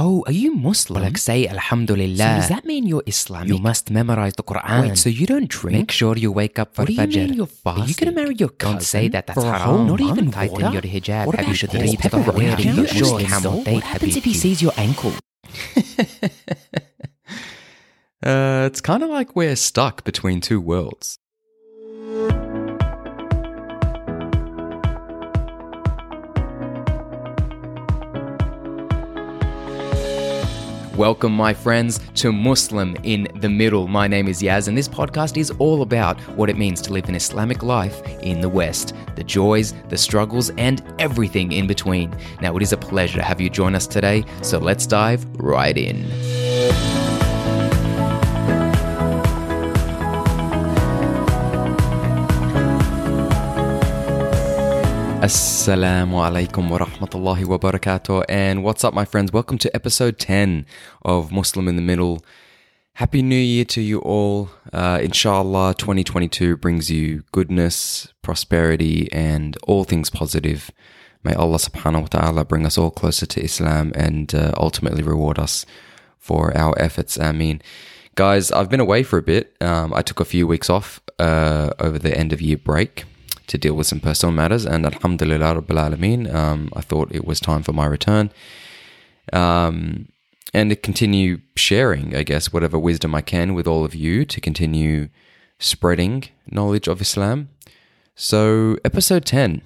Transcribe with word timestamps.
Oh, 0.00 0.22
are 0.28 0.36
you 0.44 0.50
Muslim? 0.54 1.00
Well, 1.00 1.08
like 1.10 1.18
say 1.18 1.38
Alhamdulillah. 1.56 2.16
so 2.28 2.34
does 2.40 2.48
that 2.54 2.64
mean 2.70 2.86
you're 2.90 3.02
Islamic? 3.12 3.48
you 3.52 3.58
must 3.58 3.90
memorize 3.90 4.34
the 4.40 4.44
Quran. 4.50 4.82
Wait, 4.82 4.98
so 5.04 5.08
you 5.20 5.26
don't 5.32 5.48
drink? 5.48 5.76
Make 5.78 5.90
sure 6.00 6.16
you 6.24 6.30
wake 6.40 6.58
up 6.62 6.74
for 6.74 6.82
what 6.82 6.88
do 6.88 6.94
you 6.94 7.00
Fajr. 7.00 7.16
mean 7.24 7.34
you're 7.40 7.46
fasting? 7.64 7.82
Are 7.84 7.88
you 7.88 7.94
going 8.02 8.10
to 8.14 8.18
marry 8.20 8.34
your 8.42 8.50
cousin 8.50 8.74
Don't 8.76 8.82
say 8.94 9.08
that. 9.14 9.26
That's 9.26 9.40
for 9.42 9.52
haram. 9.52 9.86
Not 9.88 10.00
even 10.00 10.30
Tighten 10.30 10.62
water? 10.62 10.72
your 10.76 10.82
hijab. 10.94 11.26
What 11.26 11.34
Have 11.36 11.44
about 11.46 11.48
you 11.50 11.54
should 11.62 11.74
read 11.74 11.98
the 11.98 12.08
Pepperoni? 12.08 12.38
wearing 12.38 12.56
Do 12.56 12.86
the 12.86 12.94
you 12.94 13.00
Muslim 13.02 13.24
camel 13.32 13.56
date, 13.64 13.74
What 13.74 13.84
happens 13.92 14.16
if 14.20 14.24
he 14.30 14.34
sees 14.34 14.62
your 14.62 14.72
ankle? 14.76 15.12
Uh, 18.20 18.64
it's 18.66 18.80
kind 18.80 19.04
of 19.04 19.10
like 19.10 19.36
we're 19.36 19.54
stuck 19.54 20.02
between 20.02 20.40
two 20.40 20.60
worlds. 20.60 21.20
Welcome, 30.98 31.30
my 31.30 31.54
friends, 31.54 32.00
to 32.16 32.32
Muslim 32.32 32.96
in 33.04 33.28
the 33.36 33.48
Middle. 33.48 33.86
My 33.86 34.08
name 34.08 34.26
is 34.26 34.42
Yaz, 34.42 34.66
and 34.66 34.76
this 34.76 34.88
podcast 34.88 35.36
is 35.36 35.52
all 35.60 35.82
about 35.82 36.20
what 36.36 36.50
it 36.50 36.58
means 36.58 36.80
to 36.80 36.92
live 36.92 37.08
an 37.08 37.14
Islamic 37.14 37.62
life 37.62 38.02
in 38.20 38.40
the 38.40 38.48
West 38.48 38.96
the 39.14 39.22
joys, 39.22 39.74
the 39.90 39.96
struggles, 39.96 40.50
and 40.58 40.82
everything 40.98 41.52
in 41.52 41.68
between. 41.68 42.12
Now, 42.42 42.56
it 42.56 42.62
is 42.62 42.72
a 42.72 42.76
pleasure 42.76 43.18
to 43.18 43.22
have 43.22 43.40
you 43.40 43.48
join 43.48 43.76
us 43.76 43.86
today, 43.86 44.24
so 44.42 44.58
let's 44.58 44.88
dive 44.88 45.24
right 45.40 45.76
in. 45.78 46.97
Assalamu 55.18 56.22
alaikum 56.22 56.70
wa 56.70 56.78
rahmatullahi 56.78 57.44
wa 57.44 57.58
barakatuh. 57.58 58.24
And 58.28 58.62
what's 58.62 58.84
up, 58.84 58.94
my 58.94 59.04
friends? 59.04 59.32
Welcome 59.32 59.58
to 59.58 59.74
episode 59.74 60.16
10 60.20 60.64
of 61.02 61.32
Muslim 61.32 61.66
in 61.66 61.74
the 61.74 61.82
Middle. 61.82 62.24
Happy 62.94 63.20
New 63.20 63.34
Year 63.34 63.64
to 63.64 63.80
you 63.80 63.98
all. 63.98 64.50
Uh, 64.72 65.00
inshallah, 65.02 65.74
2022 65.76 66.56
brings 66.56 66.88
you 66.88 67.24
goodness, 67.32 68.06
prosperity, 68.22 69.12
and 69.12 69.56
all 69.64 69.82
things 69.82 70.08
positive. 70.08 70.70
May 71.24 71.34
Allah 71.34 71.58
subhanahu 71.58 72.02
wa 72.02 72.06
ta'ala 72.06 72.44
bring 72.44 72.64
us 72.64 72.78
all 72.78 72.92
closer 72.92 73.26
to 73.26 73.42
Islam 73.42 73.90
and 73.96 74.32
uh, 74.32 74.52
ultimately 74.56 75.02
reward 75.02 75.40
us 75.40 75.66
for 76.16 76.56
our 76.56 76.80
efforts. 76.80 77.18
Ameen. 77.18 77.60
Guys, 78.14 78.52
I've 78.52 78.70
been 78.70 78.78
away 78.78 79.02
for 79.02 79.18
a 79.18 79.22
bit. 79.22 79.56
Um, 79.60 79.92
I 79.92 80.02
took 80.02 80.20
a 80.20 80.24
few 80.24 80.46
weeks 80.46 80.70
off 80.70 81.00
uh, 81.18 81.70
over 81.80 81.98
the 81.98 82.16
end 82.16 82.32
of 82.32 82.40
year 82.40 82.56
break 82.56 83.04
to 83.48 83.58
deal 83.58 83.74
with 83.74 83.86
some 83.86 84.00
personal 84.00 84.32
matters, 84.32 84.64
and 84.64 84.86
Alhamdulillah 84.86 85.60
Rabbil 85.60 85.96
Alameen, 85.96 86.32
um, 86.32 86.70
I 86.74 86.80
thought 86.80 87.14
it 87.14 87.24
was 87.24 87.40
time 87.40 87.62
for 87.62 87.72
my 87.72 87.86
return. 87.86 88.30
Um, 89.32 90.08
and 90.54 90.70
to 90.70 90.76
continue 90.76 91.40
sharing, 91.56 92.16
I 92.16 92.22
guess, 92.22 92.52
whatever 92.52 92.78
wisdom 92.78 93.14
I 93.14 93.20
can 93.20 93.54
with 93.54 93.66
all 93.66 93.84
of 93.84 93.94
you 93.94 94.24
to 94.24 94.40
continue 94.40 95.08
spreading 95.58 96.24
knowledge 96.50 96.88
of 96.88 97.00
Islam. 97.00 97.48
So, 98.14 98.78
episode 98.84 99.24
10, 99.24 99.62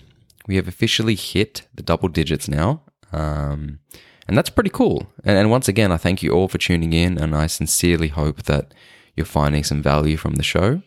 we 0.46 0.56
have 0.56 0.68
officially 0.68 1.14
hit 1.14 1.62
the 1.74 1.82
double 1.82 2.08
digits 2.08 2.48
now. 2.48 2.82
Um, 3.12 3.78
and 4.26 4.36
that's 4.36 4.50
pretty 4.50 4.70
cool. 4.70 5.06
And, 5.24 5.36
and 5.36 5.50
once 5.50 5.68
again, 5.68 5.92
I 5.92 5.96
thank 5.96 6.22
you 6.22 6.32
all 6.32 6.48
for 6.48 6.58
tuning 6.58 6.92
in, 6.92 7.18
and 7.18 7.34
I 7.34 7.46
sincerely 7.46 8.08
hope 8.08 8.44
that 8.44 8.74
you're 9.16 9.26
finding 9.26 9.64
some 9.64 9.82
value 9.82 10.16
from 10.16 10.34
the 10.34 10.42
show. 10.42 10.82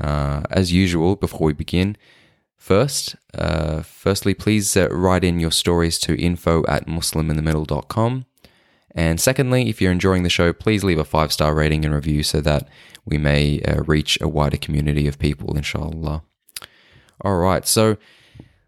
Uh, 0.00 0.42
as 0.50 0.72
usual, 0.72 1.16
before 1.16 1.46
we 1.46 1.52
begin, 1.52 1.96
first, 2.56 3.16
uh, 3.34 3.82
firstly, 3.82 4.34
please 4.34 4.76
uh, 4.76 4.88
write 4.90 5.24
in 5.24 5.40
your 5.40 5.50
stories 5.50 5.98
to 5.98 6.20
info 6.20 6.64
at 6.66 6.86
musliminthemiddle.com. 6.86 8.26
And 8.92 9.20
secondly, 9.20 9.68
if 9.68 9.80
you're 9.80 9.92
enjoying 9.92 10.24
the 10.24 10.30
show, 10.30 10.52
please 10.52 10.82
leave 10.82 10.98
a 10.98 11.04
five 11.04 11.32
star 11.32 11.54
rating 11.54 11.84
and 11.84 11.94
review 11.94 12.22
so 12.22 12.40
that 12.40 12.68
we 13.04 13.18
may 13.18 13.60
uh, 13.62 13.82
reach 13.82 14.18
a 14.20 14.28
wider 14.28 14.56
community 14.56 15.06
of 15.06 15.18
people, 15.18 15.56
inshallah. 15.56 16.22
All 17.22 17.36
right, 17.36 17.66
so 17.66 17.96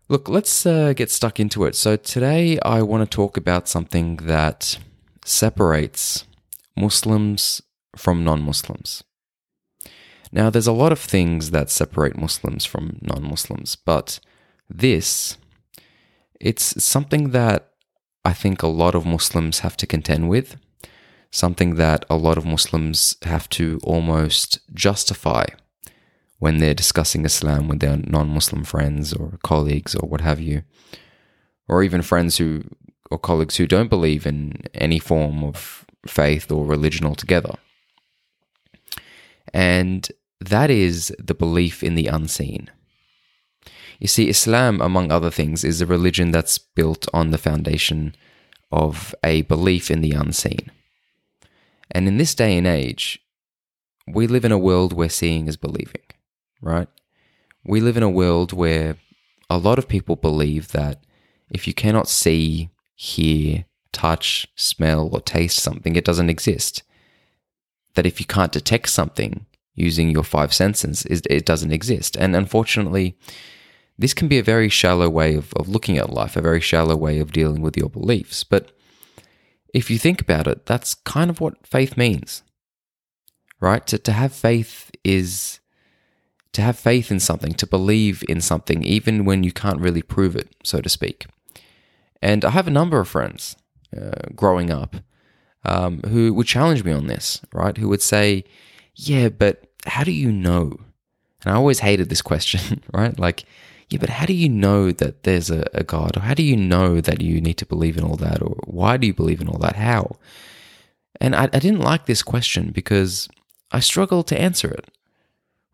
look, 0.09 0.29
let's 0.29 0.67
uh, 0.67 0.93
get 0.93 1.11
stuck 1.11 1.41
into 1.41 1.65
it. 1.65 1.75
So 1.75 1.97
today 1.97 2.59
I 2.61 2.83
want 2.83 3.09
to 3.09 3.17
talk 3.17 3.37
about 3.37 3.69
something 3.69 4.17
that 4.17 4.79
separates 5.25 6.25
Muslims 6.77 7.63
from 7.97 8.25
non 8.25 8.43
Muslims. 8.43 9.03
Now, 10.33 10.49
there's 10.49 10.67
a 10.67 10.73
lot 10.73 10.93
of 10.93 10.99
things 10.99 11.51
that 11.51 11.71
separate 11.71 12.17
Muslims 12.17 12.65
from 12.65 12.99
non 13.03 13.23
Muslims, 13.23 13.77
but 13.77 14.19
this, 14.69 15.37
it's 16.41 16.83
something 16.83 17.31
that 17.31 17.69
I 18.25 18.33
think 18.33 18.63
a 18.63 18.67
lot 18.69 18.95
of 18.95 19.05
Muslims 19.05 19.59
have 19.59 19.77
to 19.77 19.87
contend 19.87 20.31
with, 20.31 20.57
something 21.31 21.75
that 21.75 22.07
a 22.09 22.17
lot 22.17 22.39
of 22.39 22.47
Muslims 22.47 23.17
have 23.23 23.49
to 23.51 23.79
almost 23.83 24.61
justify 24.73 25.45
when 26.39 26.59
they're 26.59 26.75
discussing 26.75 27.25
Islam 27.25 27.69
with 27.69 27.81
their 27.81 27.99
non 27.99 28.29
Muslim 28.31 28.65
friends 28.65 29.13
or 29.13 29.39
colleagues 29.43 29.95
or 29.95 30.09
what 30.09 30.23
have 30.23 30.41
you, 30.41 30.63
or 31.69 31.83
even 31.83 32.01
friends 32.01 32.39
who 32.39 32.65
or 33.11 33.19
colleagues 33.19 33.59
who 33.59 33.67
don't 33.67 33.91
believe 33.91 34.27
in 34.27 34.63
any 34.73 34.99
form 34.99 35.45
of 35.45 35.85
faith 36.07 36.51
or 36.51 36.65
religion 36.65 37.05
altogether. 37.05 37.55
And 39.53 40.11
that 40.47 40.71
is 40.71 41.15
the 41.19 41.35
belief 41.35 41.83
in 41.83 41.95
the 41.95 42.07
unseen. 42.07 42.71
You 43.99 44.09
see, 44.09 44.29
Islam, 44.29 44.81
among 44.81 45.13
other 45.13 45.31
things, 45.31 45.63
is 45.63 45.81
a 45.81 45.87
religion 45.87 46.33
that's 46.33 46.59
built 46.59 47.07
on 47.15 47.31
the 47.31 47.39
foundation 47.39 48.17
of 48.73 49.15
a 49.23 49.43
belief 49.43 49.91
in 49.91 50.01
the 50.01 50.13
unseen. 50.13 50.73
And 51.91 52.09
in 52.09 52.17
this 52.17 52.35
day 52.35 52.57
and 52.57 52.67
age, 52.67 53.21
we 54.09 54.27
live 54.27 54.45
in 54.45 54.53
a 54.53 54.59
world 54.59 54.93
where 54.93 55.09
seeing 55.09 55.47
is 55.47 55.57
believing, 55.57 56.03
right? 56.61 56.89
We 57.65 57.81
live 57.81 57.97
in 57.97 58.03
a 58.03 58.11
world 58.11 58.53
where 58.53 58.97
a 59.49 59.59
lot 59.59 59.79
of 59.79 59.89
people 59.89 60.17
believe 60.17 60.73
that 60.73 61.05
if 61.51 61.69
you 61.69 61.75
cannot 61.75 62.09
see, 62.09 62.71
hear, 62.97 63.67
touch, 63.93 64.49
smell, 64.57 65.11
or 65.13 65.21
taste 65.21 65.61
something, 65.61 65.95
it 65.95 66.05
doesn't 66.05 66.31
exist. 66.31 66.83
That 67.95 68.07
if 68.07 68.19
you 68.19 68.27
can't 68.27 68.51
detect 68.51 68.89
something 68.89 69.47
using 69.75 70.11
your 70.11 70.25
five 70.25 70.53
senses, 70.53 71.05
it 71.07 71.47
doesn't 71.47 71.73
exist. 71.73 72.17
And 72.17 72.37
unfortunately, 72.37 73.17
this 73.99 74.15
can 74.15 74.29
be 74.29 74.39
a 74.39 74.43
very 74.43 74.69
shallow 74.69 75.09
way 75.09 75.35
of, 75.35 75.53
of 75.55 75.69
looking 75.69 75.99
at 75.99 76.11
life, 76.11 76.37
a 76.37 76.43
very 76.43 76.61
shallow 76.61 76.97
way 76.97 77.19
of 77.19 77.33
dealing 77.33 77.63
with 77.63 77.77
your 77.77 77.89
beliefs. 77.89 78.45
But 78.45 78.73
if 79.73 79.91
you 79.91 79.99
think 79.99 80.21
about 80.21 80.47
it, 80.47 80.67
that's 80.67 80.95
kind 80.95 81.31
of 81.31 81.41
what 81.41 81.67
faith 81.67 81.97
means, 81.97 82.43
right? 83.61 83.87
To, 83.87 83.99
to 83.99 84.13
have 84.13 84.33
faith 84.33 84.91
is 85.05 85.61
to 86.53 86.61
have 86.61 86.79
faith 86.79 87.11
in 87.11 87.19
something, 87.19 87.55
to 87.55 87.67
believe 87.67 88.23
in 88.29 88.41
something, 88.41 88.83
even 88.83 89.25
when 89.25 89.43
you 89.43 89.53
can't 89.53 89.81
really 89.81 90.03
prove 90.03 90.37
it, 90.37 90.55
so 90.63 90.83
to 90.83 90.89
speak. 90.89 91.27
And 92.21 92.45
I 92.45 92.51
have 92.51 92.69
a 92.69 92.71
number 92.71 93.01
of 93.01 93.09
friends 93.09 93.57
uh, 93.97 94.29
growing 94.37 94.71
up 94.71 94.97
um, 95.65 96.01
who 96.09 96.35
would 96.35 96.47
challenge 96.47 96.85
me 96.85 96.93
on 96.93 97.07
this, 97.07 97.41
right? 97.55 97.77
Who 97.77 97.89
would 97.89 98.03
say, 98.03 98.45
Yeah, 98.95 99.29
but 99.29 99.67
how 99.87 100.05
do 100.05 100.13
you 100.13 100.31
know? 100.31 100.79
And 101.43 101.53
I 101.53 101.57
always 101.57 101.81
hated 101.81 102.09
this 102.09 102.23
question, 102.23 102.83
right? 102.93 103.19
Like, 103.19 103.45
yeah, 103.89 103.99
but 103.99 104.09
how 104.09 104.27
do 104.27 104.33
you 104.33 104.49
know 104.49 104.91
that 104.91 105.25
there's 105.25 105.51
a, 105.51 105.65
a, 105.75 105.85
God? 105.85 106.17
Or 106.17 106.21
how 106.21 106.35
do 106.35 106.43
you 106.43 106.57
know 106.57 107.01
that 107.01 107.21
you 107.21 107.41
need 107.41 107.59
to 107.59 107.67
believe 107.67 107.99
in 107.99 108.05
all 108.05 108.17
that? 108.17 108.41
Or 108.41 108.57
why 108.65 108.97
do 108.97 109.07
you 109.07 109.15
believe 109.15 109.41
in 109.41 109.49
all 109.49 109.59
that? 109.59 109.77
How? 109.77 110.17
And 111.21 111.35
I, 111.35 111.45
I 111.45 111.59
didn't 111.59 111.81
like 111.81 112.07
this 112.07 112.23
question 112.23 112.71
because 112.71 113.29
I 113.71 113.81
struggled 113.81 114.29
to 114.29 114.41
answer 114.41 114.71
it, 114.71 114.89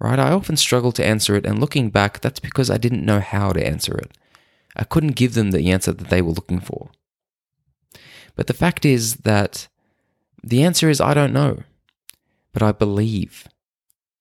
right? 0.00 0.18
I 0.18 0.32
often 0.32 0.56
struggle 0.56 0.92
to 0.92 1.04
answer 1.04 1.36
it. 1.36 1.46
And 1.46 1.60
looking 1.60 1.90
back, 1.90 2.20
that's 2.20 2.40
because 2.40 2.70
I 2.70 2.76
didn't 2.76 3.04
know 3.04 3.20
how 3.20 3.52
to 3.52 3.64
answer 3.64 3.96
it. 3.96 4.16
I 4.74 4.84
couldn't 4.84 5.16
give 5.16 5.34
them 5.34 5.50
the 5.50 5.70
answer 5.70 5.92
that 5.92 6.08
they 6.08 6.22
were 6.22 6.32
looking 6.32 6.60
for. 6.60 6.90
But 8.34 8.46
the 8.46 8.54
fact 8.54 8.84
is 8.84 9.16
that 9.18 9.68
the 10.43 10.62
answer 10.62 10.88
is 10.88 11.00
I 11.00 11.14
don't 11.14 11.32
know, 11.32 11.62
but 12.52 12.62
I 12.62 12.72
believe. 12.72 13.46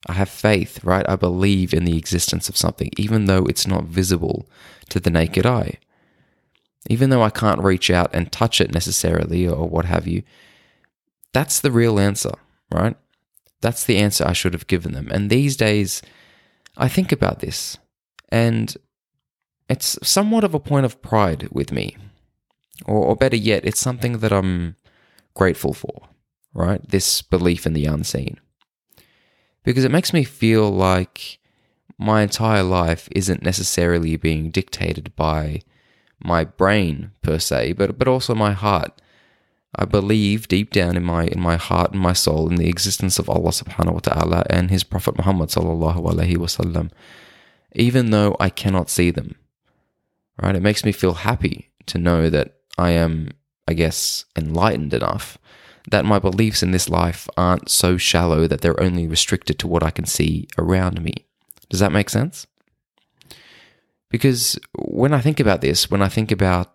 I 0.07 0.13
have 0.13 0.29
faith, 0.29 0.83
right? 0.83 1.07
I 1.09 1.15
believe 1.15 1.73
in 1.73 1.85
the 1.85 1.97
existence 1.97 2.49
of 2.49 2.57
something, 2.57 2.91
even 2.97 3.25
though 3.25 3.45
it's 3.45 3.67
not 3.67 3.85
visible 3.85 4.47
to 4.89 4.99
the 4.99 5.09
naked 5.09 5.45
eye. 5.45 5.79
Even 6.89 7.09
though 7.09 7.23
I 7.23 7.29
can't 7.29 7.61
reach 7.61 7.89
out 7.89 8.13
and 8.13 8.31
touch 8.31 8.61
it 8.61 8.73
necessarily 8.73 9.47
or 9.47 9.67
what 9.67 9.85
have 9.85 10.07
you, 10.07 10.23
that's 11.33 11.59
the 11.59 11.71
real 11.71 11.99
answer, 11.99 12.33
right? 12.71 12.95
That's 13.61 13.83
the 13.83 13.97
answer 13.97 14.25
I 14.25 14.33
should 14.33 14.53
have 14.53 14.67
given 14.67 14.93
them. 14.93 15.09
And 15.11 15.29
these 15.29 15.57
days, 15.57 16.01
I 16.77 16.87
think 16.87 17.11
about 17.11 17.39
this, 17.39 17.77
and 18.29 18.75
it's 19.69 19.97
somewhat 20.03 20.43
of 20.43 20.53
a 20.53 20.59
point 20.59 20.85
of 20.85 21.01
pride 21.01 21.49
with 21.51 21.71
me. 21.71 21.97
Or, 22.85 22.97
or 22.97 23.15
better 23.15 23.35
yet, 23.35 23.65
it's 23.65 23.79
something 23.79 24.19
that 24.19 24.31
I'm 24.31 24.75
grateful 25.33 25.73
for, 25.73 26.07
right? 26.57 26.81
This 26.89 27.21
belief 27.21 27.65
in 27.65 27.73
the 27.73 27.85
unseen 27.85 28.39
because 29.67 29.83
it 29.83 29.91
makes 29.91 30.13
me 30.13 30.23
feel 30.23 30.71
like 30.71 31.39
my 31.97 32.21
entire 32.21 32.63
life 32.63 33.09
isn't 33.11 33.43
necessarily 33.43 34.15
being 34.15 34.49
dictated 34.49 35.13
by 35.17 35.59
my 36.23 36.45
brain 36.45 37.11
per 37.21 37.37
se, 37.37 37.73
but 37.73 37.99
but 37.99 38.07
also 38.07 38.33
my 38.33 38.53
heart. 38.53 39.01
I 39.75 39.83
believe 39.83 40.47
deep 40.47 40.71
down 40.71 40.95
in 40.95 41.03
my 41.03 41.25
in 41.25 41.41
my 41.41 41.57
heart 41.57 41.91
and 41.91 41.99
my 41.99 42.13
soul 42.13 42.47
in 42.47 42.55
the 42.55 42.69
existence 42.69 43.19
of 43.19 43.29
Allah 43.29 43.51
subhanahu 43.51 43.95
wa 43.95 43.99
ta'ala 43.99 44.43
and 44.49 44.71
his 44.71 44.85
prophet 44.85 45.17
Muhammad 45.17 45.49
sallallahu 45.49 45.99
alaihi 45.99 46.37
wasallam 46.37 46.89
even 47.75 48.11
though 48.11 48.37
I 48.39 48.49
cannot 48.49 48.89
see 48.89 49.11
them. 49.11 49.35
Right? 50.41 50.55
It 50.55 50.63
makes 50.63 50.85
me 50.85 50.93
feel 50.93 51.27
happy 51.27 51.71
to 51.87 51.97
know 51.97 52.29
that 52.29 52.55
I 52.77 52.91
am 52.91 53.31
I 53.67 53.73
guess 53.73 54.23
enlightened 54.37 54.93
enough 54.93 55.37
that 55.89 56.05
my 56.05 56.19
beliefs 56.19 56.61
in 56.61 56.71
this 56.71 56.89
life 56.89 57.29
aren't 57.37 57.69
so 57.69 57.97
shallow 57.97 58.45
that 58.47 58.61
they're 58.61 58.81
only 58.81 59.07
restricted 59.07 59.57
to 59.59 59.67
what 59.67 59.83
I 59.83 59.89
can 59.89 60.05
see 60.05 60.47
around 60.57 61.01
me. 61.01 61.25
Does 61.69 61.79
that 61.79 61.93
make 61.93 62.09
sense? 62.09 62.45
Because 64.09 64.59
when 64.75 65.13
I 65.13 65.21
think 65.21 65.39
about 65.39 65.61
this, 65.61 65.89
when 65.89 66.01
I 66.01 66.09
think 66.09 66.31
about 66.31 66.73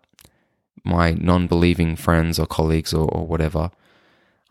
my 0.85 1.13
non 1.13 1.47
believing 1.47 1.97
friends 1.97 2.39
or 2.39 2.47
colleagues 2.47 2.93
or, 2.93 3.07
or 3.09 3.27
whatever, 3.27 3.71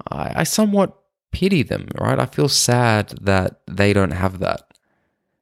I, 0.09 0.41
I 0.41 0.43
somewhat 0.43 0.97
pity 1.31 1.63
them, 1.63 1.87
right? 1.99 2.19
I 2.19 2.25
feel 2.25 2.49
sad 2.49 3.09
that 3.21 3.61
they 3.67 3.93
don't 3.93 4.11
have 4.11 4.39
that, 4.39 4.73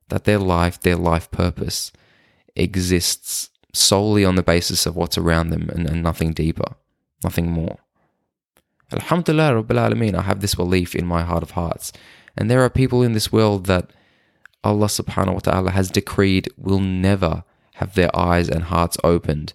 that 0.10 0.24
their 0.24 0.39
life, 0.39 0.80
their 0.80 0.95
life 0.95 1.30
purpose 1.31 1.92
exists 2.56 3.50
solely 3.74 4.25
on 4.25 4.36
the 4.36 4.44
basis 4.44 4.86
of 4.86 4.95
what's 4.95 5.18
around 5.18 5.50
them 5.50 5.69
and, 5.69 5.88
and 5.88 6.04
nothing 6.04 6.33
deeper, 6.33 6.75
nothing 7.24 7.51
more. 7.51 7.77
Alhamdulillah, 8.91 9.63
Rabbil 9.63 9.91
Alameen, 9.91 10.15
I 10.15 10.24
have 10.24 10.39
this 10.41 10.56
belief 10.56 10.95
in 10.95 11.06
my 11.06 11.24
heart 11.24 11.44
of 11.44 11.51
hearts. 11.51 11.91
And 12.36 12.50
there 12.50 12.62
are 12.62 12.69
people 12.69 13.03
in 13.03 13.13
this 13.13 13.31
world 13.31 13.65
that 13.68 13.91
Allah 14.63 14.88
subhanahu 14.88 15.33
wa 15.33 15.39
ta'ala 15.39 15.71
has 15.71 15.91
decreed 15.91 16.50
will 16.57 16.80
never 16.80 17.44
have 17.75 17.94
their 17.95 18.15
eyes 18.15 18.50
and 18.50 18.63
hearts 18.63 18.97
opened 19.03 19.53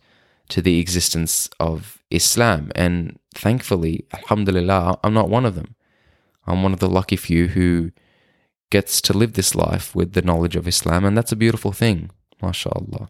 to 0.49 0.63
the 0.63 0.79
existence 0.79 1.49
of 1.59 2.03
Islam. 2.11 2.71
And 2.75 3.19
thankfully, 3.35 4.07
Alhamdulillah, 4.15 4.99
I'm 5.03 5.15
not 5.15 5.29
one 5.29 5.45
of 5.45 5.55
them. 5.55 5.75
I'm 6.47 6.63
one 6.63 6.73
of 6.73 6.81
the 6.81 6.89
lucky 6.89 7.17
few 7.17 7.49
who 7.49 7.91
gets 8.71 9.01
to 9.01 9.17
live 9.17 9.33
this 9.35 9.55
life 9.55 9.95
with 9.95 10.13
the 10.13 10.23
knowledge 10.23 10.57
of 10.57 10.69
Islam, 10.69 11.05
and 11.05 11.17
that's 11.17 11.33
a 11.33 11.37
beautiful 11.37 11.73
thing, 11.73 12.11
mashallah. 12.43 13.09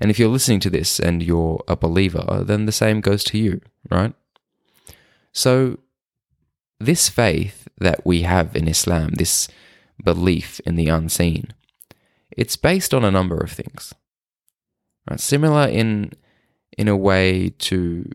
And 0.00 0.10
if 0.10 0.18
you're 0.18 0.28
listening 0.28 0.60
to 0.60 0.70
this 0.70 0.98
and 0.98 1.22
you're 1.22 1.62
a 1.68 1.76
believer, 1.76 2.42
then 2.44 2.66
the 2.66 2.72
same 2.72 3.00
goes 3.00 3.24
to 3.24 3.38
you, 3.38 3.60
right? 3.90 4.14
So, 5.36 5.80
this 6.80 7.10
faith 7.10 7.68
that 7.76 8.06
we 8.06 8.22
have 8.22 8.56
in 8.56 8.66
Islam, 8.66 9.10
this 9.10 9.48
belief 10.02 10.60
in 10.64 10.76
the 10.76 10.88
unseen, 10.88 11.52
it's 12.30 12.56
based 12.56 12.94
on 12.94 13.04
a 13.04 13.10
number 13.10 13.36
of 13.36 13.52
things. 13.52 13.92
Right? 15.10 15.20
Similar 15.20 15.68
in 15.68 16.12
in 16.78 16.88
a 16.88 16.96
way 16.96 17.50
to 17.50 18.10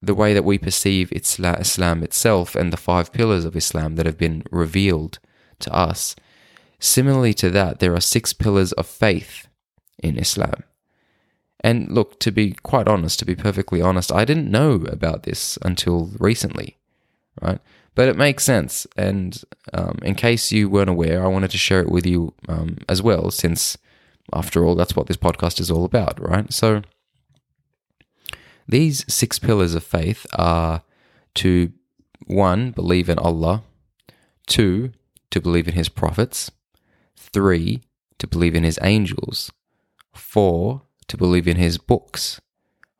the 0.00 0.14
way 0.14 0.32
that 0.32 0.44
we 0.44 0.58
perceive 0.58 1.12
Islam 1.12 2.04
itself 2.04 2.54
and 2.54 2.72
the 2.72 2.76
five 2.76 3.12
pillars 3.12 3.44
of 3.44 3.56
Islam 3.56 3.96
that 3.96 4.06
have 4.06 4.16
been 4.16 4.44
revealed 4.52 5.18
to 5.58 5.74
us. 5.74 6.14
Similarly 6.78 7.34
to 7.34 7.50
that, 7.50 7.80
there 7.80 7.94
are 7.94 8.00
six 8.00 8.32
pillars 8.32 8.70
of 8.74 8.86
faith 8.86 9.48
in 9.98 10.16
Islam. 10.16 10.62
And 11.62 11.90
look, 11.90 12.18
to 12.20 12.32
be 12.32 12.52
quite 12.62 12.88
honest, 12.88 13.18
to 13.18 13.24
be 13.24 13.34
perfectly 13.34 13.82
honest, 13.82 14.10
I 14.10 14.24
didn't 14.24 14.50
know 14.50 14.74
about 14.86 15.24
this 15.24 15.58
until 15.62 16.10
recently, 16.18 16.78
right? 17.40 17.60
But 17.94 18.08
it 18.08 18.16
makes 18.16 18.44
sense. 18.44 18.86
And 18.96 19.42
um, 19.74 19.98
in 20.02 20.14
case 20.14 20.52
you 20.52 20.70
weren't 20.70 20.88
aware, 20.88 21.22
I 21.22 21.28
wanted 21.28 21.50
to 21.50 21.58
share 21.58 21.80
it 21.80 21.90
with 21.90 22.06
you 22.06 22.32
um, 22.48 22.78
as 22.88 23.02
well, 23.02 23.30
since 23.30 23.76
after 24.32 24.64
all, 24.64 24.74
that's 24.74 24.96
what 24.96 25.06
this 25.06 25.16
podcast 25.16 25.60
is 25.60 25.70
all 25.70 25.84
about, 25.84 26.20
right? 26.20 26.52
So, 26.52 26.82
these 28.66 29.04
six 29.12 29.38
pillars 29.38 29.74
of 29.74 29.82
faith 29.82 30.26
are 30.34 30.82
to 31.34 31.72
one, 32.26 32.70
believe 32.70 33.08
in 33.08 33.18
Allah, 33.18 33.64
two, 34.46 34.92
to 35.30 35.40
believe 35.40 35.66
in 35.66 35.74
His 35.74 35.88
prophets, 35.88 36.50
three, 37.16 37.82
to 38.18 38.26
believe 38.26 38.54
in 38.54 38.62
His 38.62 38.78
angels, 38.82 39.50
four, 40.14 40.82
to 41.10 41.16
believe 41.16 41.48
in 41.48 41.56
His 41.56 41.76
books, 41.76 42.40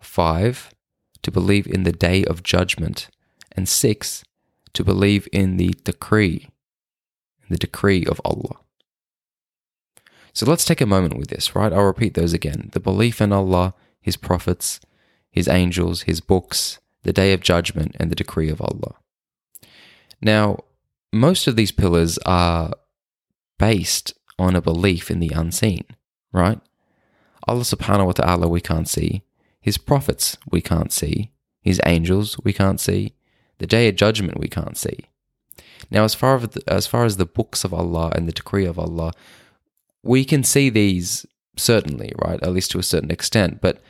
five, 0.00 0.74
to 1.22 1.30
believe 1.30 1.68
in 1.68 1.84
the 1.84 1.92
day 1.92 2.24
of 2.24 2.42
judgment, 2.42 3.08
and 3.52 3.68
six, 3.68 4.24
to 4.72 4.82
believe 4.82 5.28
in 5.32 5.58
the 5.58 5.72
decree, 5.84 6.48
the 7.48 7.56
decree 7.56 8.04
of 8.04 8.20
Allah. 8.24 8.56
So 10.32 10.44
let's 10.44 10.64
take 10.64 10.80
a 10.80 10.86
moment 10.86 11.16
with 11.16 11.28
this, 11.28 11.54
right? 11.54 11.72
I'll 11.72 11.84
repeat 11.84 12.14
those 12.14 12.32
again. 12.32 12.70
The 12.72 12.80
belief 12.80 13.20
in 13.20 13.32
Allah, 13.32 13.74
His 14.00 14.16
prophets, 14.16 14.80
His 15.30 15.46
angels, 15.46 16.02
His 16.02 16.20
books, 16.20 16.80
the 17.04 17.12
day 17.12 17.32
of 17.32 17.40
judgment, 17.40 17.94
and 18.00 18.10
the 18.10 18.16
decree 18.16 18.50
of 18.50 18.60
Allah. 18.60 18.94
Now, 20.20 20.64
most 21.12 21.46
of 21.46 21.54
these 21.54 21.70
pillars 21.70 22.18
are 22.26 22.72
based 23.56 24.14
on 24.36 24.56
a 24.56 24.60
belief 24.60 25.12
in 25.12 25.20
the 25.20 25.30
unseen, 25.32 25.84
right? 26.32 26.60
Allah 27.48 27.62
subhanahu 27.62 28.06
wa 28.06 28.12
ta'ala 28.12 28.48
we 28.48 28.60
can't 28.60 28.88
see, 28.88 29.22
His 29.60 29.78
prophets 29.78 30.36
we 30.50 30.60
can't 30.60 30.92
see, 30.92 31.32
His 31.62 31.80
angels 31.86 32.38
we 32.44 32.52
can't 32.52 32.80
see, 32.80 33.14
the 33.58 33.66
day 33.66 33.88
of 33.88 33.96
judgment 33.96 34.38
we 34.38 34.48
can't 34.48 34.76
see. 34.76 35.06
Now, 35.90 36.04
as 36.04 36.14
far 36.14 36.36
as 36.36 36.48
the, 36.48 36.62
as 36.66 36.86
far 36.86 37.04
as 37.04 37.16
the 37.16 37.26
books 37.26 37.64
of 37.64 37.74
Allah 37.74 38.12
and 38.14 38.28
the 38.28 38.32
decree 38.32 38.66
of 38.66 38.78
Allah, 38.78 39.12
we 40.02 40.24
can 40.24 40.44
see 40.44 40.70
these 40.70 41.26
certainly, 41.56 42.12
right? 42.18 42.42
At 42.42 42.52
least 42.52 42.70
to 42.72 42.78
a 42.78 42.82
certain 42.82 43.10
extent, 43.10 43.60
but 43.60 43.80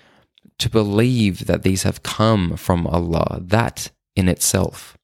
to 0.58 0.69
believe 0.69 1.46
that 1.46 1.62
these 1.62 1.85
have 1.85 2.03
come 2.03 2.56
from 2.56 2.87
Allah, 2.87 3.41
that 3.41 3.91
in 4.17 4.29
itself, 4.29 4.99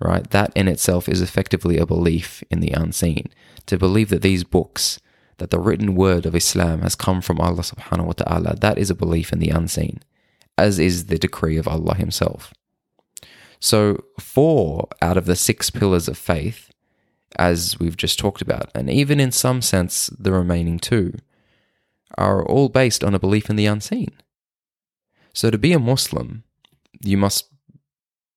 right? 0.00 0.28
That 0.30 0.52
in 0.54 0.68
itself 0.68 1.08
is 1.08 1.20
effectively 1.20 1.78
a 1.78 1.86
belief 1.86 2.42
in 2.50 2.60
the 2.60 2.72
unseen. 2.72 3.28
To 3.66 3.78
believe 3.78 4.08
that 4.08 4.22
these 4.22 4.44
books, 4.44 4.98
that 5.38 5.50
the 5.50 5.58
written 5.58 5.94
word 5.94 6.26
of 6.26 6.34
Islam 6.34 6.82
has 6.82 6.94
come 6.94 7.20
from 7.20 7.40
Allah 7.40 7.62
subhanahu 7.62 8.06
wa 8.06 8.12
ta'ala, 8.12 8.56
that 8.56 8.78
is 8.78 8.90
a 8.90 8.94
belief 8.94 9.32
in 9.32 9.38
the 9.38 9.48
unseen, 9.48 10.00
as 10.56 10.78
is 10.78 11.06
the 11.06 11.18
decree 11.18 11.56
of 11.56 11.68
Allah 11.68 11.94
Himself. 11.94 12.52
So, 13.60 14.04
four 14.18 14.88
out 15.00 15.16
of 15.16 15.26
the 15.26 15.36
six 15.36 15.70
pillars 15.70 16.08
of 16.08 16.18
faith, 16.18 16.70
as 17.36 17.78
we've 17.78 17.96
just 17.96 18.18
talked 18.18 18.42
about, 18.42 18.70
and 18.74 18.90
even 18.90 19.20
in 19.20 19.32
some 19.32 19.62
sense 19.62 20.08
the 20.18 20.32
remaining 20.32 20.78
two, 20.78 21.14
are 22.18 22.44
all 22.44 22.68
based 22.68 23.02
on 23.02 23.14
a 23.14 23.20
belief 23.20 23.48
in 23.48 23.56
the 23.56 23.66
unseen. 23.66 24.10
So, 25.32 25.50
to 25.50 25.58
be 25.58 25.72
a 25.72 25.78
Muslim, 25.78 26.44
you 27.00 27.16
must 27.16 27.46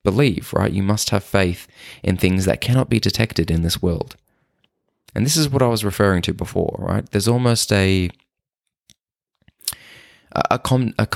believe, 0.04 0.54
right? 0.54 0.72
You 0.72 0.84
must 0.84 1.10
have 1.10 1.24
faith 1.24 1.68
in 2.04 2.16
things 2.16 2.46
that 2.46 2.62
cannot 2.62 2.90
be 2.90 3.00
detected 3.00 3.52
in 3.52 3.64
this 3.64 3.82
world. 3.82 4.16
And 5.16 5.26
this 5.26 5.38
is 5.38 5.50
what 5.50 5.62
I 5.62 5.68
was 5.68 5.86
referring 5.86 6.22
to 6.24 6.34
before, 6.34 6.76
right? 6.80 7.10
There's 7.10 7.28
almost 7.28 7.72
a 7.72 8.10
a, 10.52 10.60
con, 10.60 10.94
a, 11.00 11.08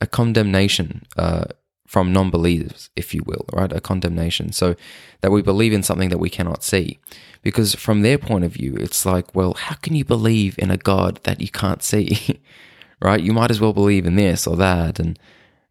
a 0.00 0.06
condemnation 0.06 1.04
uh, 1.16 1.44
from 1.86 2.12
non 2.12 2.30
believers, 2.30 2.90
if 2.96 3.12
you 3.12 3.22
will, 3.26 3.44
right? 3.52 3.72
A 3.72 3.80
condemnation. 3.80 4.52
So 4.52 4.76
that 5.20 5.30
we 5.30 5.42
believe 5.42 5.72
in 5.72 5.82
something 5.82 6.08
that 6.10 6.18
we 6.18 6.30
cannot 6.30 6.62
see. 6.62 7.00
Because 7.42 7.74
from 7.74 8.02
their 8.02 8.18
point 8.18 8.44
of 8.44 8.52
view, 8.52 8.76
it's 8.78 9.04
like, 9.04 9.34
well, 9.34 9.54
how 9.54 9.74
can 9.74 9.94
you 9.94 10.04
believe 10.04 10.54
in 10.58 10.70
a 10.70 10.76
God 10.76 11.20
that 11.24 11.40
you 11.40 11.48
can't 11.48 11.82
see? 11.82 12.40
right? 13.02 13.20
You 13.20 13.32
might 13.32 13.50
as 13.50 13.60
well 13.60 13.72
believe 13.72 14.06
in 14.06 14.14
this 14.14 14.46
or 14.46 14.56
that. 14.56 15.00
And, 15.00 15.18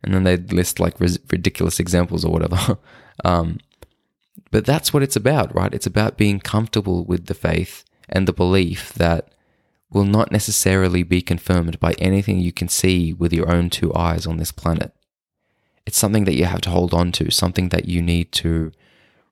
and 0.03 0.13
then 0.13 0.23
they 0.23 0.37
list 0.37 0.79
like 0.79 0.99
ridiculous 0.99 1.79
examples 1.79 2.25
or 2.25 2.31
whatever. 2.31 2.77
um, 3.23 3.59
but 4.51 4.65
that's 4.65 4.93
what 4.93 5.03
it's 5.03 5.15
about, 5.15 5.53
right? 5.55 5.73
It's 5.73 5.87
about 5.87 6.17
being 6.17 6.39
comfortable 6.39 7.03
with 7.03 7.25
the 7.25 7.33
faith 7.33 7.83
and 8.07 8.27
the 8.27 8.33
belief 8.33 8.93
that 8.93 9.33
will 9.89 10.05
not 10.05 10.31
necessarily 10.31 11.03
be 11.03 11.21
confirmed 11.21 11.79
by 11.79 11.93
anything 11.93 12.39
you 12.39 12.51
can 12.51 12.67
see 12.67 13.13
with 13.13 13.33
your 13.33 13.51
own 13.51 13.69
two 13.69 13.93
eyes 13.95 14.25
on 14.27 14.37
this 14.37 14.51
planet 14.51 14.93
it's 15.85 15.97
something 15.97 16.25
that 16.25 16.35
you 16.35 16.45
have 16.45 16.61
to 16.61 16.69
hold 16.69 16.93
on 16.93 17.11
to, 17.13 17.31
something 17.31 17.69
that 17.69 17.87
you 17.87 18.01
need 18.01 18.31
to 18.33 18.71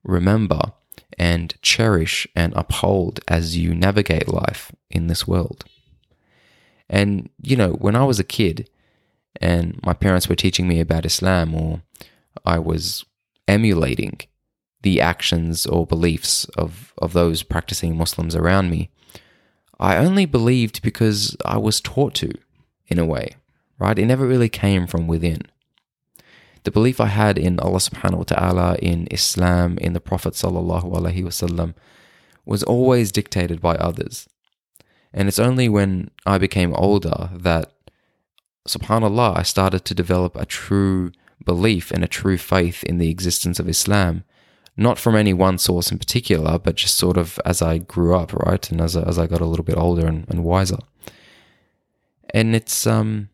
remember 0.04 0.74
and 1.18 1.56
cherish 1.62 2.28
and 2.36 2.54
uphold 2.56 3.20
as 3.28 3.58
you 3.58 3.76
navigate 3.76 4.28
life 4.28 4.72
in 4.90 5.08
this 5.08 5.28
world. 5.28 5.64
And, 6.90 7.30
you 7.42 7.56
know, 7.56 7.72
when 7.74 7.96
I 7.96 8.04
was 8.04 8.20
a 8.20 8.24
kid 8.24 8.70
and 9.40 9.80
my 9.86 9.94
parents 9.94 10.28
were 10.28 10.36
teaching 10.36 10.68
me 10.68 10.80
about 10.80 11.06
Islam 11.06 11.54
or 11.54 11.82
I 12.46 12.58
was 12.60 13.06
emulating 13.48 14.20
the 14.82 15.02
actions 15.02 15.66
or 15.66 15.86
beliefs 15.86 16.46
of, 16.58 16.94
of 16.98 17.14
those 17.14 17.44
practicing 17.44 17.98
Muslims 17.98 18.36
around 18.36 18.70
me, 18.70 18.90
I 19.80 19.98
only 19.98 20.26
believed 20.26 20.82
because 20.82 21.36
I 21.46 21.58
was 21.58 21.82
taught 21.82 22.14
to, 22.16 22.32
in 22.88 23.00
a 23.00 23.06
way, 23.06 23.36
right? 23.78 23.98
It 23.98 24.06
never 24.06 24.28
really 24.28 24.50
came 24.50 24.88
from 24.88 25.08
within 25.08 25.42
the 26.64 26.72
belief 26.72 27.00
I 27.00 27.08
had 27.08 27.38
in 27.38 27.60
Allah 27.60 27.80
subhanahu 27.80 28.18
wa 28.18 28.24
ta'ala, 28.24 28.76
in 28.82 29.08
Islam, 29.12 29.78
in 29.80 29.94
the 29.94 30.00
Prophet 30.00 30.34
sallallahu 30.34 30.84
alaihi 30.84 31.24
wasallam 31.24 31.74
was 32.46 32.64
always 32.64 33.12
dictated 33.12 33.62
by 33.62 33.76
others. 33.76 34.28
And 35.14 35.28
it's 35.28 35.40
only 35.40 35.70
when 35.70 36.12
I 36.26 36.38
became 36.38 36.74
older 36.74 37.30
that, 37.34 37.72
subhanAllah, 38.68 39.38
I 39.38 39.44
started 39.44 39.86
to 39.86 39.96
develop 39.96 40.36
a 40.36 40.46
true 40.46 41.12
belief 41.44 41.92
and 41.92 42.04
a 42.04 42.08
true 42.08 42.38
faith 42.38 42.84
in 42.84 42.98
the 42.98 43.10
existence 43.10 43.60
of 43.60 43.70
Islam, 43.70 44.24
not 44.80 44.98
from 44.98 45.16
any 45.16 45.34
one 45.34 45.58
source 45.58 45.92
in 45.92 46.00
particular, 46.00 46.58
but 46.58 46.76
just 46.76 46.98
sort 46.98 47.18
of 47.18 47.40
as 47.46 47.62
I 47.62 47.80
grew 47.80 48.16
up, 48.16 48.34
right, 48.34 48.72
and 48.72 48.80
as 48.80 48.96
I, 48.96 49.02
as 49.04 49.20
I 49.20 49.28
got 49.28 49.42
a 49.42 49.46
little 49.46 49.66
bit 49.66 49.78
older 49.78 50.08
and, 50.08 50.26
and 50.30 50.44
wiser. 50.44 50.80
And 52.34 52.56
it's 52.56 52.88
um, 52.88 53.30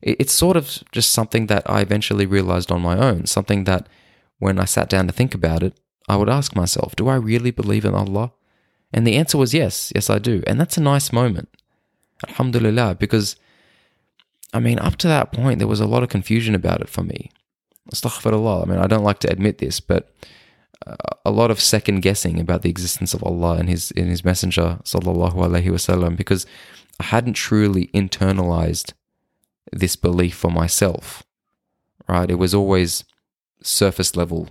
it, 0.00 0.16
it's 0.20 0.32
sort 0.32 0.56
of 0.56 0.82
just 0.90 1.12
something 1.12 1.46
that 1.46 1.68
I 1.68 1.82
eventually 1.82 2.24
realized 2.24 2.72
on 2.72 2.80
my 2.80 2.96
own. 2.96 3.26
Something 3.26 3.64
that, 3.64 3.88
when 4.38 4.58
I 4.58 4.64
sat 4.64 4.88
down 4.88 5.06
to 5.06 5.12
think 5.12 5.34
about 5.34 5.62
it, 5.62 5.78
I 6.08 6.16
would 6.16 6.30
ask 6.30 6.56
myself, 6.56 6.96
"Do 6.96 7.08
I 7.08 7.16
really 7.16 7.50
believe 7.50 7.84
in 7.84 7.94
Allah?" 7.94 8.32
And 8.92 9.06
the 9.06 9.16
answer 9.16 9.38
was 9.38 9.54
yes, 9.54 9.92
yes, 9.94 10.10
I 10.10 10.18
do. 10.18 10.42
And 10.46 10.60
that's 10.60 10.76
a 10.76 10.82
nice 10.82 11.12
moment. 11.12 11.48
Alhamdulillah, 12.28 12.96
because 12.98 13.36
I 14.54 14.60
mean, 14.60 14.78
up 14.78 14.96
to 14.96 15.08
that 15.08 15.32
point, 15.32 15.58
there 15.58 15.68
was 15.68 15.80
a 15.80 15.86
lot 15.86 16.02
of 16.02 16.08
confusion 16.08 16.54
about 16.54 16.80
it 16.80 16.88
for 16.88 17.02
me. 17.02 17.30
Astaghfirullah. 17.90 18.62
I 18.62 18.70
mean, 18.70 18.78
I 18.78 18.86
don't 18.86 19.04
like 19.04 19.18
to 19.20 19.30
admit 19.30 19.58
this, 19.58 19.80
but 19.80 20.14
uh, 20.86 20.96
a 21.24 21.30
lot 21.30 21.50
of 21.50 21.60
second 21.60 22.00
guessing 22.00 22.38
about 22.38 22.62
the 22.62 22.70
existence 22.70 23.14
of 23.14 23.24
Allah 23.24 23.56
and 23.56 23.68
His 23.68 23.90
in 23.92 24.08
His 24.08 24.24
Messenger 24.24 24.78
sallallahu 24.84 25.34
alaihi 25.34 25.66
wasallam, 25.66 26.16
because 26.16 26.46
I 27.00 27.04
hadn't 27.04 27.34
truly 27.34 27.88
internalized 27.88 28.92
this 29.72 29.96
belief 29.96 30.36
for 30.36 30.50
myself. 30.50 31.24
Right? 32.08 32.30
It 32.30 32.38
was 32.38 32.54
always 32.54 33.04
surface 33.62 34.16
level, 34.16 34.48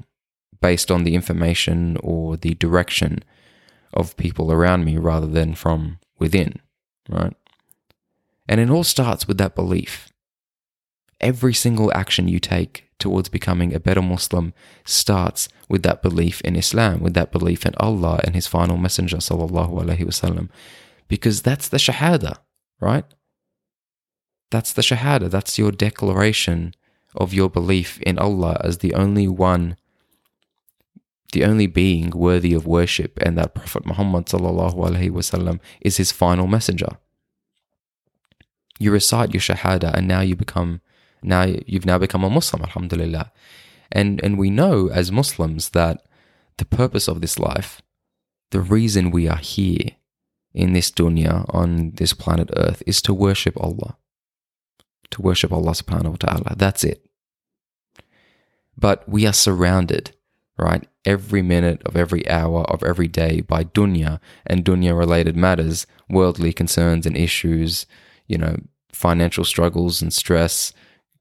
based 0.62 0.92
on 0.92 1.04
the 1.04 1.16
information 1.16 1.98
or 2.02 2.38
the 2.38 2.54
direction 2.56 3.20
of 3.94 4.18
people 4.18 4.52
around 4.52 4.84
me, 4.84 4.98
rather 4.98 5.28
than 5.28 5.54
from 5.56 6.00
within. 6.20 6.60
Right? 7.10 7.36
And 8.48 8.60
it 8.60 8.70
all 8.70 8.84
starts 8.84 9.28
with 9.28 9.38
that 9.38 9.56
belief. 9.56 10.11
Every 11.22 11.54
single 11.54 11.92
action 11.94 12.28
you 12.28 12.40
take 12.40 12.90
towards 13.00 13.30
becoming 13.30 13.74
a 13.74 13.80
better 13.80 14.02
Muslim 14.02 14.54
starts 14.86 15.48
with 15.70 15.84
that 15.84 16.02
belief 16.02 16.42
in 16.42 16.56
Islam, 16.56 17.00
with 17.00 17.14
that 17.14 17.32
belief 17.32 17.66
in 17.66 17.74
Allah 17.80 18.20
and 18.24 18.36
His 18.36 18.48
final 18.48 18.78
messenger, 18.78 19.18
sallallahu 19.18 19.82
alaihi 19.82 20.06
wasallam, 20.06 20.50
because 21.08 21.42
that's 21.42 21.70
the 21.70 21.78
shahada, 21.78 22.38
right? 22.80 23.06
That's 24.50 24.74
the 24.74 24.82
shahada. 24.82 25.30
That's 25.30 25.58
your 25.58 25.72
declaration 25.72 26.74
of 27.16 27.34
your 27.34 27.50
belief 27.50 28.00
in 28.02 28.20
Allah 28.20 28.60
as 28.64 28.80
the 28.80 28.94
only 28.94 29.28
one, 29.28 29.78
the 31.32 31.46
only 31.46 31.68
being 31.68 32.10
worthy 32.10 32.54
of 32.54 32.68
worship, 32.68 33.18
and 33.22 33.38
that 33.38 33.56
Prophet 33.56 33.86
Muhammad 33.86 34.26
sallallahu 34.26 34.76
alaihi 34.76 35.12
wasallam 35.12 35.60
is 35.82 35.98
His 35.98 36.12
final 36.12 36.48
messenger 36.48 36.98
you 38.82 38.92
recite 38.92 39.34
your 39.34 39.42
shahada 39.42 39.94
and 39.94 40.08
now 40.08 40.22
you 40.22 40.36
become 40.36 40.82
now 41.22 41.44
you've 41.66 41.86
now 41.86 41.98
become 41.98 42.24
a 42.24 42.30
muslim 42.30 42.62
alhamdulillah. 42.64 43.32
And 43.92 44.24
and 44.24 44.38
we 44.38 44.50
know 44.50 44.90
as 44.90 45.12
muslims 45.12 45.70
that 45.70 46.06
the 46.58 46.66
purpose 46.66 47.08
of 47.08 47.22
this 47.22 47.38
life 47.40 47.82
the 48.52 48.62
reason 48.62 49.12
we 49.12 49.28
are 49.28 49.38
here 49.38 49.96
in 50.54 50.74
this 50.74 50.92
dunya 50.92 51.46
on 51.54 51.92
this 51.96 52.14
planet 52.14 52.50
earth 52.56 52.84
is 52.86 53.02
to 53.04 53.14
worship 53.14 53.56
allah. 53.58 53.98
To 55.12 55.22
worship 55.22 55.52
allah 55.52 55.72
subhanahu 55.72 56.12
wa 56.12 56.16
ta'ala. 56.20 56.56
That's 56.58 56.84
it. 56.84 57.06
But 58.78 59.08
we 59.08 59.26
are 59.26 59.34
surrounded 59.34 60.16
right 60.58 60.88
every 61.06 61.42
minute 61.42 61.82
of 61.86 61.96
every 61.96 62.28
hour 62.30 62.64
of 62.70 62.84
every 62.84 63.08
day 63.08 63.42
by 63.42 63.64
dunya 63.64 64.20
and 64.46 64.64
dunya 64.64 64.98
related 64.98 65.36
matters 65.36 65.88
worldly 66.10 66.54
concerns 66.54 67.06
and 67.06 67.18
issues 67.18 67.86
you 68.32 68.38
know, 68.38 68.56
financial 68.94 69.44
struggles 69.44 70.02
and 70.02 70.14
stress, 70.14 70.72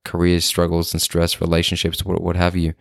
career 0.04 0.40
struggles 0.40 0.92
and 0.92 1.02
stress, 1.02 1.40
relationships, 1.40 2.04
what, 2.04 2.20
what 2.22 2.36
have 2.36 2.56
you. 2.56 2.74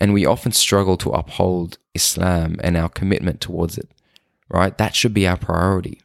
And 0.00 0.12
we 0.12 0.26
often 0.26 0.52
struggle 0.52 0.96
to 0.98 1.10
uphold 1.10 1.78
Islam 1.94 2.56
and 2.62 2.76
our 2.76 2.88
commitment 2.88 3.40
towards 3.40 3.78
it, 3.78 3.90
right? 4.48 4.76
That 4.76 4.94
should 4.94 5.14
be 5.14 5.26
our 5.26 5.36
priority. 5.36 6.00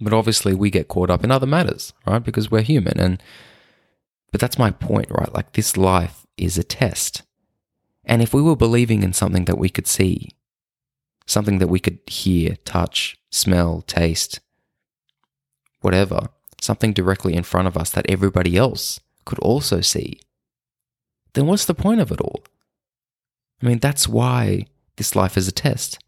But 0.00 0.12
obviously, 0.12 0.52
we 0.52 0.70
get 0.70 0.88
caught 0.88 1.10
up 1.10 1.22
in 1.22 1.30
other 1.30 1.46
matters, 1.46 1.92
right? 2.06 2.22
Because 2.22 2.50
we're 2.50 2.62
human. 2.62 2.98
And, 2.98 3.22
but 4.32 4.40
that's 4.40 4.58
my 4.58 4.72
point, 4.72 5.10
right? 5.10 5.32
Like, 5.32 5.52
this 5.52 5.76
life 5.76 6.26
is 6.36 6.58
a 6.58 6.64
test. 6.64 7.22
And 8.04 8.20
if 8.20 8.34
we 8.34 8.42
were 8.42 8.56
believing 8.56 9.04
in 9.04 9.12
something 9.12 9.44
that 9.44 9.58
we 9.58 9.68
could 9.68 9.86
see, 9.86 10.30
something 11.26 11.58
that 11.58 11.68
we 11.68 11.78
could 11.78 12.00
hear, 12.06 12.56
touch, 12.64 13.16
smell, 13.30 13.82
taste, 13.82 14.40
whatever, 15.82 16.28
something 16.62 16.92
directly 16.92 17.34
in 17.34 17.42
front 17.42 17.68
of 17.68 17.76
us 17.76 17.90
that 17.90 18.06
everybody 18.08 18.56
else 18.56 19.00
could 19.24 19.38
also 19.40 19.80
see, 19.80 20.20
then 21.34 21.46
what's 21.46 21.64
the 21.64 21.74
point 21.74 22.00
of 22.00 22.10
it 22.10 22.20
all? 22.20 22.42
I 23.62 23.66
mean, 23.66 23.78
that's 23.78 24.08
why 24.08 24.66
this 24.96 25.16
life 25.16 25.36
is 25.36 25.48
a 25.48 25.52
test. 25.52 25.98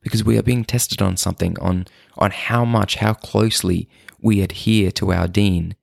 Because 0.00 0.22
we 0.22 0.36
are 0.38 0.42
being 0.42 0.64
tested 0.64 1.00
on 1.00 1.16
something, 1.16 1.58
on, 1.60 1.86
on 2.18 2.30
how 2.30 2.64
much, 2.64 2.96
how 2.96 3.14
closely 3.14 3.88
we 4.20 4.42
adhere 4.42 4.90
to 4.92 5.12
our 5.12 5.26
deen, 5.26 5.76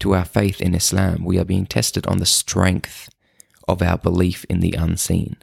to 0.00 0.14
our 0.14 0.24
faith 0.24 0.60
in 0.60 0.74
Islam. 0.74 1.24
We 1.24 1.38
are 1.38 1.44
being 1.44 1.66
tested 1.66 2.06
on 2.06 2.18
the 2.18 2.26
strength 2.26 3.08
of 3.68 3.80
our 3.80 3.96
belief 3.96 4.44
in 4.48 4.58
the 4.60 4.74
unseen. 4.76 5.36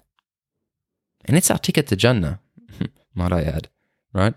And 1.23 1.37
it's 1.37 1.49
our 1.49 1.57
ticket 1.57 1.87
to 1.87 1.95
Jannah, 1.95 2.39
might 3.15 3.31
I 3.31 3.43
add, 3.43 3.69
right? 4.13 4.33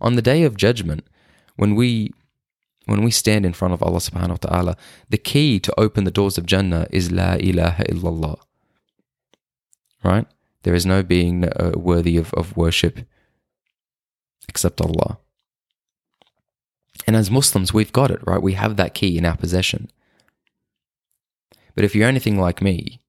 On 0.00 0.16
the 0.16 0.22
day 0.22 0.42
of 0.44 0.56
judgment, 0.56 1.06
when 1.56 1.74
we 1.74 2.12
when 2.86 3.02
we 3.02 3.10
stand 3.10 3.46
in 3.46 3.52
front 3.52 3.74
of 3.74 3.82
Allah 3.82 3.98
subhanahu 3.98 4.30
wa 4.30 4.48
ta'ala, 4.48 4.76
the 5.08 5.18
key 5.18 5.58
to 5.60 5.80
open 5.80 6.04
the 6.04 6.10
doors 6.10 6.36
of 6.36 6.46
Jannah 6.46 6.86
is 6.90 7.10
La 7.10 7.34
ilaha 7.34 7.84
illallah. 7.84 8.38
Right? 10.02 10.26
There 10.62 10.74
is 10.74 10.84
no 10.84 11.02
being 11.02 11.44
uh, 11.44 11.72
worthy 11.76 12.16
of, 12.16 12.32
of 12.34 12.56
worship 12.56 13.00
except 14.48 14.80
Allah. 14.80 15.18
And 17.06 17.16
as 17.16 17.30
Muslims, 17.30 17.72
we've 17.72 17.92
got 17.92 18.10
it, 18.10 18.20
right? 18.26 18.42
We 18.42 18.52
have 18.54 18.76
that 18.76 18.94
key 18.94 19.16
in 19.16 19.24
our 19.24 19.36
possession. 19.36 19.90
But 21.74 21.84
if 21.84 21.94
you're 21.94 22.08
anything 22.08 22.38
like 22.38 22.62
me, 22.62 23.00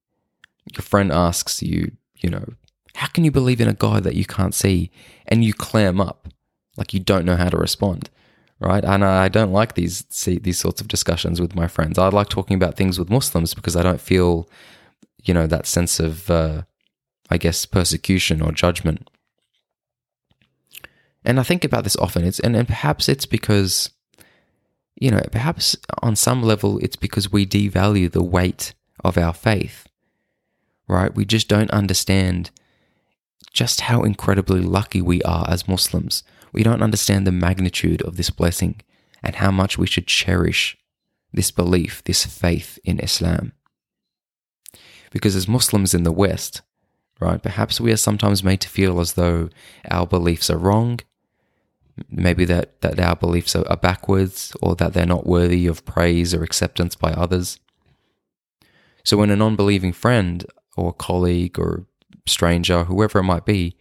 your 0.74 0.82
friend 0.82 1.12
asks 1.12 1.62
you, 1.62 1.92
you 2.16 2.30
know, 2.30 2.54
how 2.94 3.06
can 3.08 3.24
you 3.24 3.30
believe 3.30 3.60
in 3.60 3.68
a 3.68 3.74
God 3.74 4.04
that 4.04 4.16
you 4.16 4.24
can't 4.24 4.54
see? 4.54 4.90
And 5.26 5.44
you 5.44 5.52
clam 5.52 6.00
up 6.00 6.28
like 6.76 6.92
you 6.94 7.00
don't 7.00 7.26
know 7.26 7.36
how 7.36 7.50
to 7.50 7.56
respond 7.56 8.10
right? 8.60 8.84
And 8.84 9.04
I 9.04 9.28
don't 9.28 9.52
like 9.52 9.74
these 9.74 10.04
see, 10.08 10.38
these 10.38 10.58
sorts 10.58 10.80
of 10.80 10.88
discussions 10.88 11.40
with 11.40 11.54
my 11.54 11.66
friends. 11.66 11.98
I 11.98 12.08
like 12.08 12.28
talking 12.28 12.56
about 12.56 12.76
things 12.76 12.98
with 12.98 13.10
Muslims 13.10 13.54
because 13.54 13.76
I 13.76 13.82
don't 13.82 14.00
feel, 14.00 14.48
you 15.24 15.34
know, 15.34 15.46
that 15.46 15.66
sense 15.66 16.00
of, 16.00 16.30
uh, 16.30 16.62
I 17.30 17.38
guess, 17.38 17.66
persecution 17.66 18.40
or 18.40 18.52
judgment. 18.52 19.08
And 21.24 21.40
I 21.40 21.42
think 21.42 21.64
about 21.64 21.84
this 21.84 21.96
often. 21.96 22.24
It's 22.24 22.40
and, 22.40 22.56
and 22.56 22.66
perhaps 22.68 23.08
it's 23.08 23.26
because, 23.26 23.90
you 24.94 25.10
know, 25.10 25.20
perhaps 25.32 25.76
on 26.02 26.16
some 26.16 26.42
level 26.42 26.78
it's 26.78 26.96
because 26.96 27.32
we 27.32 27.46
devalue 27.46 28.10
the 28.10 28.22
weight 28.22 28.72
of 29.04 29.18
our 29.18 29.34
faith, 29.34 29.86
right? 30.88 31.14
We 31.14 31.24
just 31.24 31.48
don't 31.48 31.70
understand 31.72 32.50
just 33.52 33.82
how 33.82 34.02
incredibly 34.02 34.60
lucky 34.60 35.02
we 35.02 35.20
are 35.22 35.46
as 35.48 35.68
Muslims 35.68 36.22
we 36.56 36.62
don't 36.62 36.82
understand 36.82 37.26
the 37.26 37.32
magnitude 37.32 38.00
of 38.02 38.16
this 38.16 38.30
blessing 38.30 38.80
and 39.22 39.36
how 39.36 39.50
much 39.50 39.76
we 39.76 39.86
should 39.86 40.06
cherish 40.06 40.76
this 41.32 41.50
belief, 41.50 42.02
this 42.04 42.24
faith 42.24 42.78
in 42.82 42.98
Islam. 42.98 43.52
Because 45.10 45.36
as 45.36 45.46
Muslims 45.46 45.92
in 45.92 46.02
the 46.02 46.12
West, 46.12 46.62
right, 47.20 47.42
perhaps 47.42 47.78
we 47.78 47.92
are 47.92 47.98
sometimes 47.98 48.42
made 48.42 48.62
to 48.62 48.70
feel 48.70 49.00
as 49.00 49.12
though 49.12 49.50
our 49.90 50.06
beliefs 50.06 50.48
are 50.48 50.56
wrong, 50.56 51.00
maybe 52.08 52.46
that, 52.46 52.80
that 52.80 52.98
our 52.98 53.16
beliefs 53.16 53.54
are, 53.54 53.68
are 53.68 53.76
backwards 53.76 54.56
or 54.62 54.74
that 54.76 54.94
they're 54.94 55.04
not 55.04 55.26
worthy 55.26 55.66
of 55.66 55.84
praise 55.84 56.32
or 56.32 56.42
acceptance 56.42 56.94
by 56.96 57.12
others. 57.12 57.60
So 59.04 59.18
when 59.18 59.30
a 59.30 59.36
non 59.36 59.56
believing 59.56 59.92
friend 59.92 60.44
or 60.74 60.94
colleague 60.94 61.58
or 61.58 61.84
stranger, 62.26 62.84
whoever 62.84 63.18
it 63.18 63.24
might 63.24 63.44
be, 63.44 63.76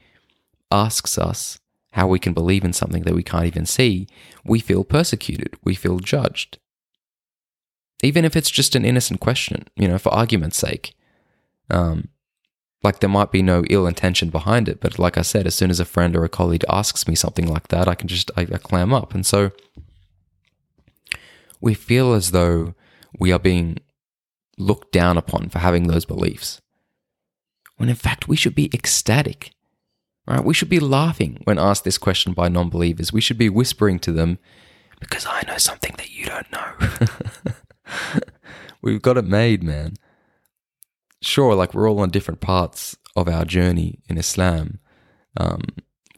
asks 0.72 1.18
us 1.18 1.60
how 1.96 2.08
we 2.08 2.20
can 2.20 2.34
believe 2.34 2.66
in 2.66 2.74
something 2.74 3.04
that 3.04 3.16
we 3.16 3.24
can't 3.24 3.46
even 3.46 3.66
see, 3.66 4.06
we 4.44 4.60
feel 4.60 4.84
persecuted, 4.84 5.56
we 5.64 5.74
feel 5.74 6.00
judged. 6.00 6.60
Even 8.04 8.26
if 8.26 8.36
it's 8.36 8.52
just 8.52 8.76
an 8.76 8.84
innocent 8.84 9.22
question, 9.22 9.66
you 9.78 9.88
know, 9.88 9.98
for 9.98 10.14
argument's 10.14 10.58
sake. 10.58 10.94
Um, 11.70 12.10
like 12.84 13.00
there 13.00 13.10
might 13.10 13.32
be 13.32 13.42
no 13.42 13.64
ill 13.70 13.88
intention 13.88 14.30
behind 14.30 14.68
it, 14.68 14.82
but 14.82 15.00
like 15.00 15.18
I 15.18 15.22
said, 15.22 15.48
as 15.48 15.56
soon 15.56 15.70
as 15.70 15.80
a 15.80 15.86
friend 15.86 16.18
or 16.18 16.26
a 16.26 16.30
colleague 16.30 16.66
asks 16.70 17.08
me 17.08 17.16
something 17.16 17.48
like 17.48 17.70
that, 17.70 17.88
I 17.88 17.96
can 17.96 18.10
just 18.10 18.30
I, 18.36 18.42
I 18.42 18.58
clam 18.58 18.94
up, 18.94 19.14
and 19.14 19.26
so 19.26 19.52
we 21.62 21.74
feel 21.74 22.14
as 22.14 22.32
though 22.32 22.76
we 23.18 23.32
are 23.32 23.40
being 23.40 23.78
looked 24.58 24.92
down 24.92 25.18
upon 25.18 25.48
for 25.48 25.60
having 25.60 25.88
those 25.88 26.04
beliefs, 26.04 26.60
when 27.78 27.88
in 27.88 27.96
fact 27.96 28.28
we 28.28 28.36
should 28.36 28.54
be 28.54 28.70
ecstatic 28.74 29.55
Right? 30.28 30.44
We 30.44 30.54
should 30.54 30.70
be 30.70 30.80
laughing 30.80 31.42
when 31.44 31.60
asked 31.60 31.84
this 31.84 31.98
question 31.98 32.34
by 32.34 32.50
non 32.50 32.70
believers. 32.70 33.14
We 33.14 33.22
should 33.22 33.38
be 33.38 33.50
whispering 33.50 34.00
to 34.00 34.12
them, 34.12 34.40
because 35.00 35.26
I 35.26 35.44
know 35.48 35.58
something 35.58 35.94
that 35.98 36.12
you 36.12 36.26
don't 36.26 36.52
know. 36.52 38.22
We've 38.82 39.02
got 39.02 39.18
it 39.18 39.26
made, 39.26 39.64
man. 39.64 39.96
Sure, 41.22 41.56
like 41.56 41.74
we're 41.74 41.90
all 41.90 42.00
on 42.00 42.10
different 42.10 42.40
parts 42.40 42.96
of 43.16 43.28
our 43.28 43.46
journey 43.46 44.00
in 44.08 44.18
Islam. 44.18 44.80
Um, 45.38 45.62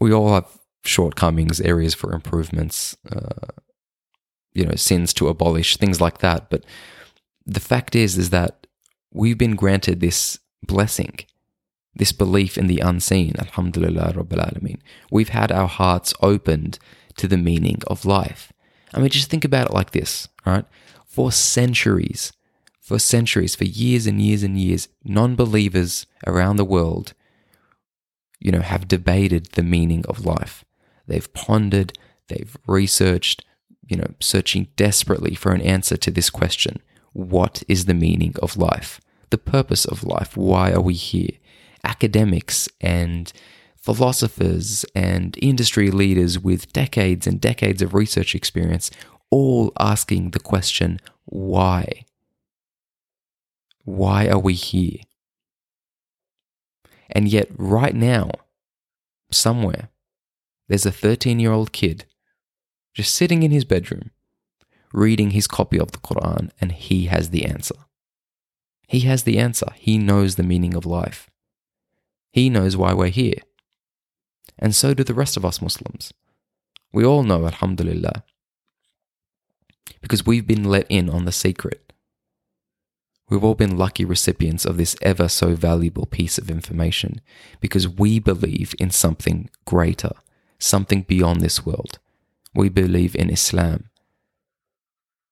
we 0.00 0.12
all 0.12 0.34
have 0.34 0.46
shortcomings, 0.84 1.60
areas 1.60 1.94
for 1.94 2.12
improvements, 2.12 2.96
uh, 3.10 3.46
you 4.52 4.64
know, 4.64 4.74
sins 4.74 5.12
to 5.14 5.28
abolish, 5.28 5.76
things 5.76 6.00
like 6.00 6.18
that. 6.18 6.50
But 6.50 6.64
the 7.46 7.60
fact 7.60 7.94
is, 7.94 8.18
is 8.18 8.30
that 8.30 8.66
we've 9.12 9.38
been 9.38 9.56
granted 9.56 10.00
this 10.00 10.38
blessing, 10.62 11.20
this 11.94 12.12
belief 12.12 12.56
in 12.56 12.66
the 12.66 12.80
unseen. 12.80 13.34
Alhamdulillah 13.38 14.14
Rabbil 14.14 14.38
Alameen. 14.38 14.80
We've 15.10 15.30
had 15.30 15.50
our 15.50 15.68
hearts 15.68 16.14
opened 16.20 16.78
to 17.16 17.28
the 17.28 17.36
meaning 17.36 17.80
of 17.86 18.04
life. 18.04 18.52
I 18.94 19.00
mean, 19.00 19.10
just 19.10 19.30
think 19.30 19.44
about 19.44 19.68
it 19.68 19.74
like 19.74 19.90
this, 19.90 20.28
right? 20.46 20.64
For 21.06 21.30
centuries, 21.32 22.32
for 22.80 22.98
centuries, 22.98 23.54
for 23.54 23.64
years 23.64 24.06
and 24.06 24.20
years 24.20 24.42
and 24.42 24.58
years, 24.58 24.88
non 25.04 25.36
believers 25.36 26.06
around 26.26 26.56
the 26.56 26.64
world, 26.64 27.12
you 28.40 28.52
know, 28.52 28.60
have 28.60 28.88
debated 28.88 29.46
the 29.52 29.62
meaning 29.62 30.04
of 30.08 30.24
life. 30.24 30.64
They've 31.06 31.32
pondered, 31.32 31.98
they've 32.28 32.56
researched, 32.66 33.44
you 33.86 33.96
know, 33.96 34.14
searching 34.20 34.68
desperately 34.76 35.34
for 35.34 35.52
an 35.52 35.60
answer 35.60 35.96
to 35.96 36.10
this 36.10 36.30
question 36.30 36.80
What 37.12 37.62
is 37.68 37.86
the 37.86 37.94
meaning 37.94 38.34
of 38.40 38.56
life? 38.56 39.00
The 39.30 39.38
purpose 39.38 39.84
of 39.84 40.04
life? 40.04 40.36
Why 40.36 40.72
are 40.72 40.80
we 40.80 40.94
here? 40.94 41.36
Academics 41.88 42.68
and 42.80 43.32
philosophers 43.76 44.84
and 44.94 45.36
industry 45.40 45.90
leaders 45.90 46.38
with 46.38 46.72
decades 46.72 47.26
and 47.26 47.40
decades 47.40 47.82
of 47.82 47.94
research 47.94 48.34
experience 48.34 48.90
all 49.30 49.72
asking 49.80 50.30
the 50.30 50.40
question 50.40 51.00
why? 51.24 52.04
Why 53.84 54.28
are 54.28 54.38
we 54.38 54.54
here? 54.54 55.00
And 57.10 57.28
yet, 57.28 57.48
right 57.56 57.94
now, 57.94 58.30
somewhere, 59.30 59.88
there's 60.68 60.86
a 60.86 60.92
13 60.92 61.40
year 61.40 61.52
old 61.52 61.72
kid 61.72 62.04
just 62.94 63.14
sitting 63.14 63.42
in 63.42 63.50
his 63.50 63.64
bedroom, 63.64 64.10
reading 64.92 65.30
his 65.30 65.46
copy 65.46 65.78
of 65.78 65.92
the 65.92 65.98
Quran, 65.98 66.50
and 66.60 66.72
he 66.72 67.06
has 67.06 67.30
the 67.30 67.44
answer. 67.44 67.76
He 68.86 69.00
has 69.00 69.22
the 69.22 69.38
answer. 69.38 69.68
He 69.76 69.98
knows 69.98 70.34
the 70.34 70.42
meaning 70.42 70.74
of 70.74 70.84
life. 70.84 71.27
He 72.30 72.50
knows 72.50 72.76
why 72.76 72.92
we're 72.92 73.08
here. 73.08 73.40
And 74.58 74.74
so 74.74 74.94
do 74.94 75.04
the 75.04 75.14
rest 75.14 75.36
of 75.36 75.44
us 75.44 75.62
Muslims. 75.62 76.12
We 76.92 77.04
all 77.04 77.22
know, 77.22 77.46
Alhamdulillah, 77.46 78.24
because 80.00 80.26
we've 80.26 80.46
been 80.46 80.64
let 80.64 80.86
in 80.88 81.08
on 81.10 81.24
the 81.24 81.32
secret. 81.32 81.92
We've 83.28 83.44
all 83.44 83.54
been 83.54 83.76
lucky 83.76 84.04
recipients 84.04 84.64
of 84.64 84.78
this 84.78 84.96
ever 85.02 85.28
so 85.28 85.54
valuable 85.54 86.06
piece 86.06 86.38
of 86.38 86.50
information 86.50 87.20
because 87.60 87.86
we 87.86 88.18
believe 88.18 88.74
in 88.78 88.90
something 88.90 89.50
greater, 89.66 90.12
something 90.58 91.02
beyond 91.02 91.40
this 91.40 91.66
world. 91.66 91.98
We 92.54 92.70
believe 92.70 93.14
in 93.14 93.28
Islam. 93.28 93.90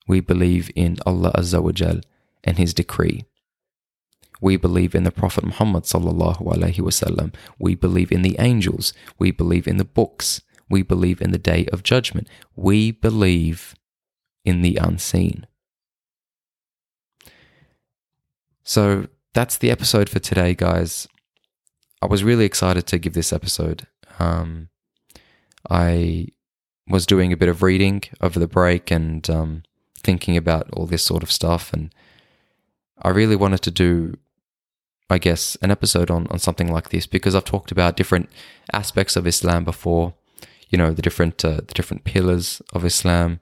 We 0.06 0.20
believe 0.20 0.70
in 0.76 0.98
Allah 1.06 1.32
Azza 1.32 1.62
wa 1.62 1.72
Jal 1.72 2.00
and 2.44 2.58
His 2.58 2.74
decree. 2.74 3.24
We 4.40 4.56
believe 4.56 4.94
in 4.94 5.04
the 5.04 5.10
Prophet 5.10 5.44
Muhammad 5.44 5.84
sallallahu 5.84 6.42
alaihi 6.42 6.78
wasallam. 6.78 7.34
We 7.58 7.74
believe 7.74 8.12
in 8.12 8.22
the 8.22 8.36
angels. 8.38 8.92
We 9.18 9.30
believe 9.30 9.66
in 9.66 9.76
the 9.76 9.84
books. 9.84 10.42
We 10.68 10.82
believe 10.82 11.22
in 11.22 11.30
the 11.30 11.38
day 11.38 11.66
of 11.72 11.82
judgment. 11.82 12.28
We 12.54 12.90
believe 12.90 13.74
in 14.44 14.62
the 14.62 14.76
unseen. 14.76 15.46
So 18.62 19.08
that's 19.32 19.58
the 19.58 19.70
episode 19.70 20.08
for 20.08 20.18
today, 20.18 20.54
guys. 20.54 21.06
I 22.02 22.06
was 22.06 22.24
really 22.24 22.44
excited 22.44 22.86
to 22.88 22.98
give 22.98 23.14
this 23.14 23.32
episode. 23.32 23.86
Um, 24.18 24.68
I 25.70 26.28
was 26.88 27.06
doing 27.06 27.32
a 27.32 27.36
bit 27.36 27.48
of 27.48 27.62
reading 27.62 28.02
over 28.20 28.38
the 28.38 28.48
break 28.48 28.90
and 28.90 29.28
um, 29.30 29.62
thinking 30.02 30.36
about 30.36 30.68
all 30.72 30.86
this 30.86 31.02
sort 31.02 31.22
of 31.22 31.32
stuff, 31.32 31.72
and 31.72 31.92
I 33.02 33.10
really 33.10 33.36
wanted 33.36 33.62
to 33.62 33.70
do 33.70 34.14
I 35.08 35.18
guess, 35.18 35.56
an 35.62 35.70
episode 35.70 36.10
on, 36.10 36.26
on 36.28 36.38
something 36.38 36.72
like 36.72 36.88
this 36.90 37.06
because 37.06 37.34
I've 37.34 37.44
talked 37.44 37.70
about 37.70 37.96
different 37.96 38.28
aspects 38.72 39.16
of 39.16 39.26
Islam 39.26 39.64
before, 39.64 40.14
you 40.68 40.78
know, 40.78 40.92
the 40.92 41.02
different 41.02 41.44
uh, 41.44 41.60
the 41.66 41.74
different 41.74 42.04
pillars 42.04 42.60
of 42.72 42.84
Islam. 42.84 43.40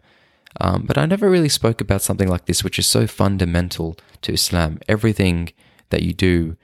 Um, 0.61 0.85
but 0.87 0.98
I 0.98 1.07
never 1.07 1.29
really 1.29 1.48
spoke 1.48 1.81
about 1.81 2.03
something 2.03 2.29
like 2.29 2.46
this, 2.46 2.62
which 2.62 2.79
is 2.79 2.87
so 2.87 3.07
fundamental 3.07 3.96
to 4.22 4.33
Islam. 4.33 4.79
Everything 4.88 5.53
that 5.90 6.03
you 6.03 6.12
do 6.12 6.57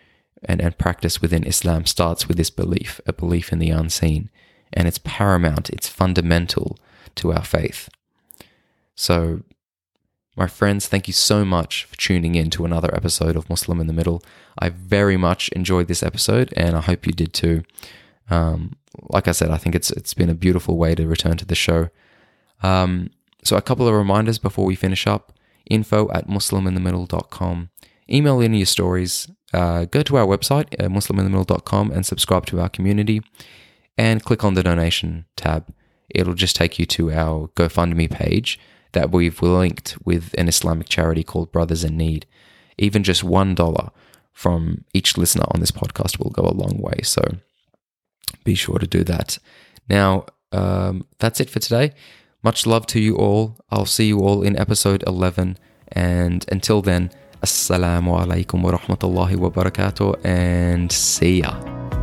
and, 0.44 0.60
and 0.60 0.78
practice 0.78 1.20
within 1.20 1.44
Islam 1.44 1.86
starts 1.86 2.28
with 2.28 2.36
this 2.36 2.50
belief, 2.50 3.00
a 3.06 3.12
belief 3.12 3.52
in 3.52 3.58
the 3.58 3.70
unseen. 3.70 4.30
And 4.72 4.86
it's 4.86 4.98
paramount, 4.98 5.70
it's 5.70 5.88
fundamental 5.88 6.78
to 7.16 7.32
our 7.32 7.44
faith. 7.44 7.88
So 8.94 9.42
my 10.40 10.46
friends, 10.46 10.88
thank 10.88 11.07
you 11.07 11.12
so 11.12 11.44
much 11.44 11.85
for 11.85 11.96
tuning 11.98 12.35
in 12.35 12.48
to 12.48 12.64
another 12.64 12.92
episode 12.94 13.37
of 13.37 13.50
Muslim 13.50 13.79
in 13.79 13.87
the 13.87 13.92
Middle. 13.92 14.22
I 14.59 14.70
very 14.70 15.18
much 15.18 15.50
enjoyed 15.50 15.87
this 15.87 16.03
episode, 16.03 16.55
and 16.57 16.74
I 16.74 16.81
hope 16.81 17.07
you 17.07 17.12
did 17.12 17.35
too. 17.35 17.62
Um, 18.31 18.76
like 19.11 19.29
I 19.29 19.33
said, 19.33 19.50
I 19.50 19.59
think 19.59 19.74
it's 19.74 19.90
it's 19.90 20.14
been 20.14 20.31
a 20.31 20.35
beautiful 20.35 20.79
way 20.79 20.94
to 20.94 21.07
return 21.07 21.37
to 21.37 21.44
the 21.44 21.55
show. 21.55 21.90
Um, 22.62 23.11
so 23.44 23.59
a 23.59 23.61
couple 23.61 23.87
of 23.87 23.92
reminders 23.92 24.38
before 24.38 24.64
we 24.64 24.76
finish 24.76 25.07
up: 25.07 25.35
info 25.66 26.11
at 26.11 26.26
musliminthemiddle.com. 26.26 27.68
Email 28.11 28.40
in 28.40 28.55
your 28.55 28.64
stories. 28.64 29.31
Uh, 29.53 29.85
go 29.85 30.00
to 30.03 30.16
our 30.16 30.26
website, 30.26 30.68
uh, 30.83 30.88
musliminthemiddle.com, 30.88 31.90
and 31.90 32.07
subscribe 32.07 32.46
to 32.46 32.61
our 32.61 32.70
community. 32.70 33.20
And 33.98 34.24
click 34.24 34.42
on 34.42 34.55
the 34.55 34.62
donation 34.62 35.26
tab. 35.37 35.70
It'll 36.09 36.33
just 36.33 36.57
take 36.57 36.79
you 36.79 36.87
to 36.87 37.12
our 37.12 37.48
GoFundMe 37.48 38.11
page 38.11 38.59
that 38.92 39.11
we've 39.11 39.40
linked 39.42 39.96
with 40.05 40.35
an 40.38 40.48
Islamic 40.48 40.88
charity 40.88 41.22
called 41.22 41.53
Brothers 41.53 41.85
in 41.85 41.96
Need. 41.96 42.26
Even 42.79 43.03
just 43.03 43.22
$1 43.22 43.90
from 44.33 44.85
each 44.94 45.16
listener 45.18 45.44
on 45.50 45.61
this 45.61 45.70
podcast 45.70 46.18
will 46.18 46.31
go 46.31 46.42
a 46.42 46.55
long 46.55 46.79
way. 46.79 47.00
So 47.03 47.22
be 48.44 48.55
sure 48.55 48.79
to 48.79 48.87
do 48.87 49.05
that. 49.05 49.38
Now, 49.88 50.26
um, 50.53 51.07
that's 51.18 51.40
it 51.40 51.50
for 51.50 51.59
today. 51.61 51.92
Much 52.42 52.66
love 52.66 52.87
to 52.87 53.00
you 53.00 53.16
all. 53.16 53.57
I'll 53.70 53.85
see 53.87 54.09
you 54.09 54.20
all 54.20 54.42
in 54.42 54.57
episode 54.57 55.05
11. 55.07 55.59
And 55.92 56.44
until 56.50 56.81
then, 56.81 57.11
Assalamu 57.42 58.24
alaikum 58.24 58.62
wa 58.62 58.72
rahmatullahi 58.72 59.37
wa 59.37 59.50
barakatuh 59.50 60.24
and 60.24 60.90
see 60.92 61.40
ya. 61.40 61.99